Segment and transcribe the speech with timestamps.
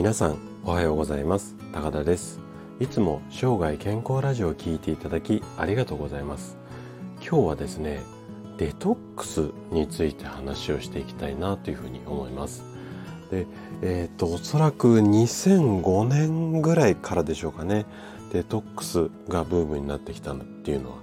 [0.00, 1.54] 皆さんおはようございます。
[1.74, 2.40] 高田です。
[2.80, 6.56] いつも生涯健康ラジオを聞いていただきありがとうございます。
[7.16, 8.00] 今日はですね
[8.56, 12.64] デトックスについて話をしていきたいなというふうに思います。
[13.30, 13.46] で
[13.82, 17.84] えっ、ー、とおそらく2005年ぐらいからでしょうかね。
[18.32, 20.96] デトックスがブームになってきたっていうのは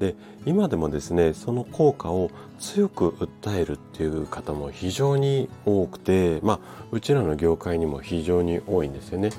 [0.00, 6.58] で今でもですねその効果を強く訴えるっていう方も非常に多くてまあ
[6.90, 9.30] うちらの業界にも非常に多いんですよね。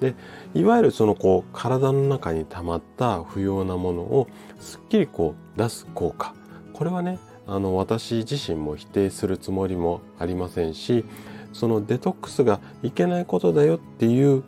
[0.00, 0.14] で
[0.54, 4.28] いわゆるそのこう体の中に溜まった不要なものを
[4.60, 6.34] すっきりこう出す効果
[6.72, 11.04] これはねあの私自身も否定するつもりもありませんし
[11.52, 14.42] そのデトックスがいけないことだよっていう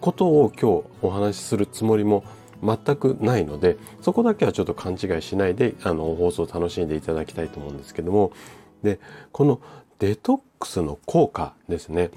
[0.00, 2.24] ことを今日お話しするつもりも
[2.62, 8.32] 全くないのでそこだけはちょっと勘違いしないであの放送を楽しんでいただきたいと思うんですけども。
[8.82, 8.98] で
[9.30, 9.60] この
[9.98, 12.10] デトックスの効果ですね。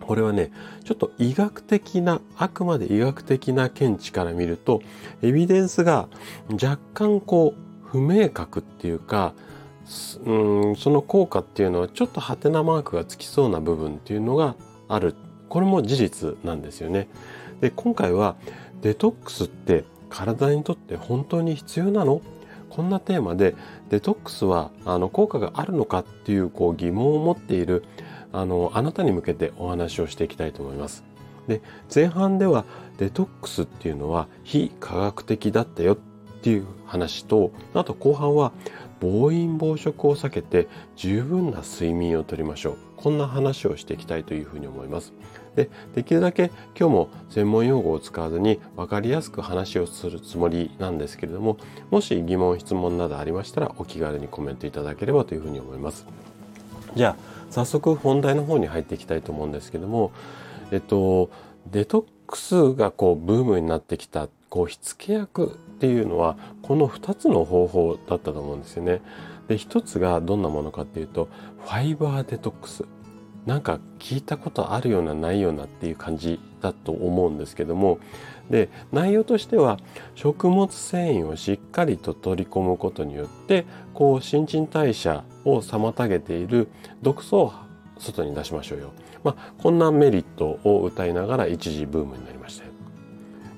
[0.00, 0.50] これはね
[0.84, 4.82] ちょっと医学的なあくまで医学的な見地から見ると
[5.22, 6.08] エビデンスが
[6.50, 9.34] 若干こう不明確っていうか
[10.26, 14.56] うんその効果っていうのはちょっとハテナマークがつきそうな部分っていうのが
[14.88, 15.14] ある。
[15.48, 17.06] これも事実なんですよね。
[17.60, 18.36] で今回は
[18.84, 22.20] デトックスって体にとって本当に必要なの？
[22.68, 23.56] こんなテーマで
[23.88, 27.82] デトックスはあの効果があるのかっていうこう疑問を持っている
[28.30, 31.02] あのあなたに向けてお話をしていきたいと思います。
[31.48, 31.62] で
[31.92, 32.66] 前半では
[32.98, 35.96] デトックスっていうのは非科学的だったよっ
[36.42, 38.52] ていう話とあと後半は
[39.00, 45.14] 暴飲暴食を避けて十分な睡眠をとりましょうこんな話をしていきたいというふうに思います。
[45.56, 51.58] でできるだけ今日も専門用語を使わずに分かりやすく話をするつもりなんですけれども
[51.90, 56.06] もし疑問質問などありましたらお気軽にコメントいただければというふうに思います。
[56.94, 60.12] じゃあ早速本題の方に入っていきたいと思うんですけども
[60.70, 61.30] えっと
[61.70, 69.02] デトックスがこうブームになってきたこう火付け役っていうのはこの2つの方法だったと思うんですよね。
[69.48, 71.28] で1つがどんなものかっていうと
[71.64, 72.84] ファイバーデトックス
[73.46, 77.98] なんか聞いたことあるようなないようなっていう感じだと思うんですけども
[78.50, 79.78] で内容としては
[80.14, 86.68] 食物繊維をしっかりと取り込むことによってこう新陳代謝を妨げている
[87.02, 87.52] 毒素を
[87.98, 88.92] 外に出しましょうよ。
[89.22, 92.64] まあ、こんなメリットを歌いながら一時ブームになりました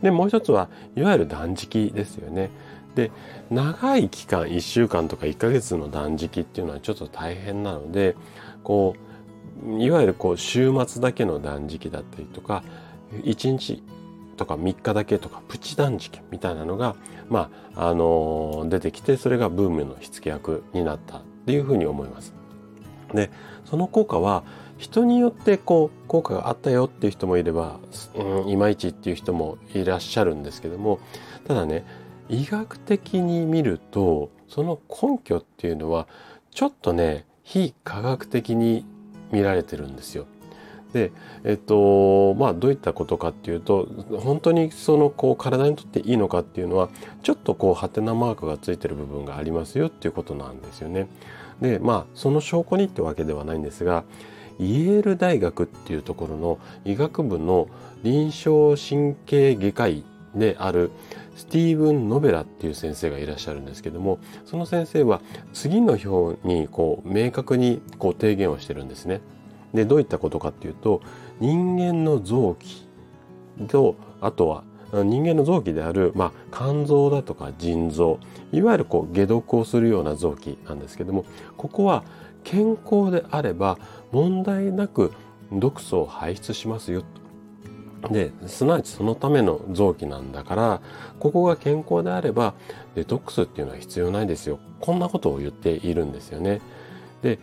[0.00, 2.50] でもう一つはいわゆる断食ですよね。
[2.94, 3.10] で
[3.50, 8.16] 長い期間1週間とか1ヶ月の断食っていうのはちょっと大変なので
[8.62, 9.06] こう
[9.78, 12.62] いわゆるこう週末だけの断食だったりとか
[13.22, 13.82] 1日
[14.36, 16.94] とか3日だけとかプチ断食みたいなのが、
[17.28, 22.34] まあ、あの出てきてそれがブームの火付け役になったっていうふうに思います。
[23.12, 23.30] で
[23.64, 24.44] その効果は
[24.78, 27.80] 人によってこう効果があったよっていう人もいれば、
[28.14, 30.98] うん、いまいちっていう人もいらっしゃるんですけども
[31.46, 31.84] ただね
[32.28, 36.06] 医学的に見るとその根拠っていうのは
[36.50, 38.84] ちょっとね非科学的に
[39.32, 40.26] 見られてるんですよ。
[40.92, 41.12] で、
[41.44, 43.88] えっと、まあどういったことかっていうと、
[44.19, 46.88] 本当にそのこう体にとっていいのかっていうのは、
[47.22, 51.09] ちょっとこうハテナマークがついてる部分がありますよっていうことなんですよね。
[51.60, 54.04] で、まあその証拠にってわけではないんですが、
[54.59, 57.69] イェール大学っていうところの医学部の
[58.03, 60.04] 臨床神経外科医
[60.36, 60.91] である
[61.34, 65.20] スティーブン・ノベラっていう先生がいらっしゃるんですけどもその先生は
[65.52, 69.20] 次の表にこう明確にこう提言をしてるんですね。
[69.75, 71.02] でどういったことかっていうと
[71.41, 72.86] 人間の臓器
[73.69, 78.20] とあとは人間の臓器である、まあ、肝臓だとか腎臓
[78.52, 81.25] いわゆるこう解毒をするような臓器なんですけども
[81.56, 82.04] ここは
[82.44, 83.78] 健康であれば
[84.12, 85.12] 問題なく
[85.52, 87.02] 毒素を排出しますよ
[88.10, 90.80] ですなわちそのための臓器なんだから
[91.18, 92.54] ここが健康であれば
[92.94, 96.60] デトックスっていうのは必要ないですよこんなことを言っているんですよね。
[97.22, 97.38] で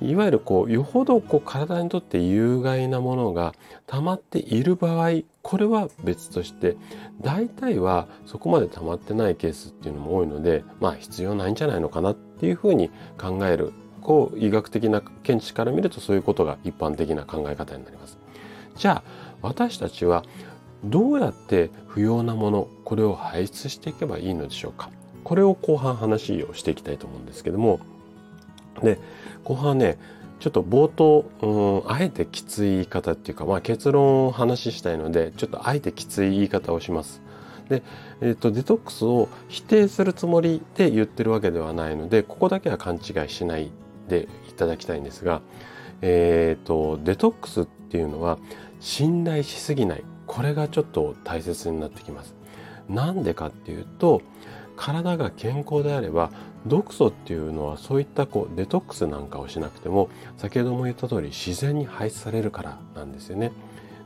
[0.00, 3.54] いわゆるこうよほどこう体にとって有害なものが
[3.88, 6.76] 溜まっている場合これは別として
[7.20, 18.18] 大体はそこまで溜まってないケースっていうのも多いのでまあ必要ないんじゃないのかなっていうふうに考えるこう医学的な見地から見るとそういうことが一般的な考え方になります。
[18.76, 20.24] じゃあ私たちは
[20.84, 24.90] どうやって不要なものこれを排出していけばいいのでしょうか？
[25.24, 27.80] これを後半話をしていきたいと思うんですけども
[28.82, 28.98] で
[29.44, 29.98] 後半ね
[30.38, 37.20] ちょっと冒頭、うん、あえてきつい言い方っていうか、まあ、結論を話したいのでちょっとあえてきつい言い方をします。
[37.68, 37.82] で、
[38.22, 43.70] えーと、デトックスを否定するつもりで言ってるわけではないのでここだけは勘違いしない
[44.08, 45.42] でいただきたいんですが、
[46.00, 48.38] えーとデトックスっっていうのは
[48.78, 52.36] 信頼しすぎないこれがちょっと大切になってきます
[52.88, 54.22] なんでかっていうと
[54.76, 56.30] 体が健康であれば
[56.66, 63.50] 毒素っていうのはそういったこうデトックスなんかをしなくても先ほども言った通り自然に排出されるからなんですよね。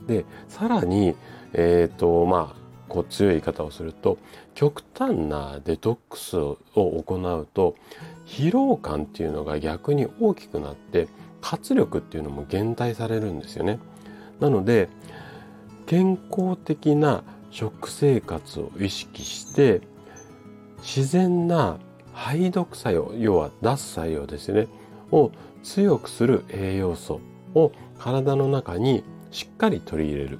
[0.07, 1.15] でさらに
[1.53, 4.19] えっ、ー、とまあこう強い言い方をすると
[4.55, 7.77] 極端なデトックスを行うと
[8.27, 11.09] 疲労感っていうのが逆に大きくなって
[11.45, 13.79] 活力っていうのも減退されるんですよね。
[14.41, 14.89] なので
[15.85, 19.83] 健康的な食生活を意識して
[20.79, 21.77] 自然な
[22.15, 24.69] 排毒作用要は出す作用ですね
[25.13, 25.33] を
[25.63, 27.21] 強くする栄養素
[27.55, 30.39] を体の中にしっかり取り入れる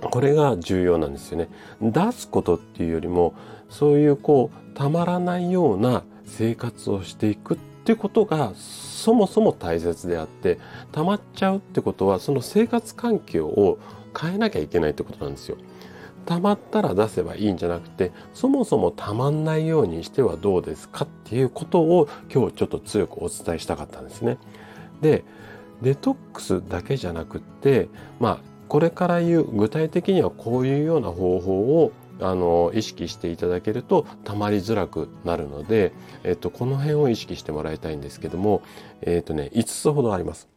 [0.00, 1.48] これが重要なんですよね
[1.80, 3.34] 出すことっていうよりも
[3.70, 10.58] そういうこうたまらないような生活をしていくっってことがそもそも大切であって
[10.90, 13.78] 溜まっちゃうってことはその生活環境を
[14.18, 15.58] 変えなきゃいけないってことなんですよ。
[16.24, 24.38] 溜まったら出せばいいんじゃなくてそもそも溜まんないようにしてはどうですかっていうことを今日ちょっと強くお伝えしたかったんですね。
[25.02, 25.22] で
[25.82, 28.38] デトックスだけじゃなくってまあ
[28.68, 31.92] これから言う具体的にはこういうような方法を
[32.24, 35.92] あの意識していただけるとたまりづらくなるので、
[36.22, 38.62] えっと、この辺を意識してもらいたいんですけども、
[39.02, 40.48] えっとね、5つほどあります。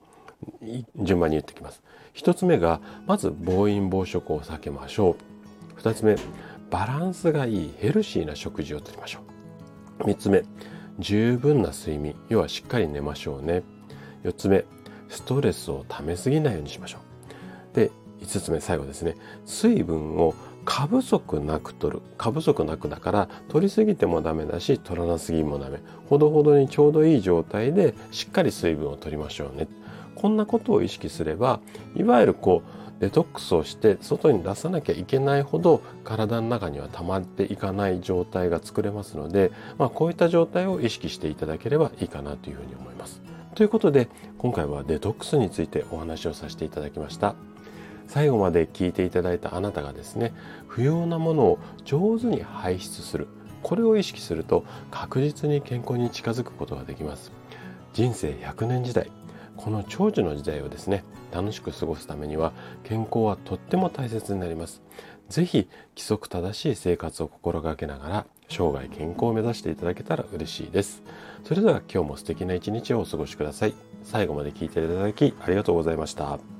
[0.96, 1.84] 順番に言ってきます。
[2.16, 5.18] 1つ目がまず暴飲暴食を避けましょ
[5.78, 5.81] う。
[5.81, 6.16] 2つ目
[6.69, 9.19] バランスがいいヘルシーな食事をとりましょ
[10.00, 10.04] う。
[10.04, 10.44] 3つ目
[11.00, 13.64] 十分な睡眠要はしっかり寝ましょうね。
[14.24, 14.66] 4つ目
[15.10, 17.00] ストレスをためすぎないようにしましょ
[17.74, 17.75] う。
[17.75, 17.92] で
[18.22, 19.16] 5つ目最後ですね
[19.46, 20.34] 水分を
[20.68, 25.80] 過不足なく取る過不足なくだから取りすぎてもダメだし取らなすぎもダメ
[26.10, 29.69] ほどほどにちょうどいい状態でしっかり水分を取りましょうね
[30.16, 31.62] こんなことを意識すれば
[31.96, 43.22] いわゆるこうデトックスをして外に出さなきゃいけないほど体の中には溜まっていかない状態が作れますので、まあ、こういった状態を意識していただければいいかなというふうに思います。
[43.56, 47.46] ということで今回はデトックスについてお話をさせていただきました。
[48.07, 50.33] 最後まで聞いていただいたあなたがですね
[50.68, 53.27] 不要なものを上手に排出する。
[53.63, 57.31] これを意識すると確実に健康に近づくことができます。
[57.94, 59.12] 人生100年時代。
[59.57, 64.81] この長寿の時代をですね楽しく過ごすためには健康はとっても大切になります。
[65.30, 71.04] 是非規則正しい生活を心がけながら生涯健康を目指していただけたら嬉しいです。
[71.44, 73.74] それでは今日も素敵な一日をお過ごしください。
[74.04, 76.56] 最後まで聞いていただきありがとうございました。